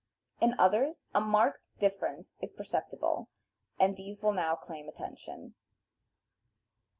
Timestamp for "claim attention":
4.55-5.53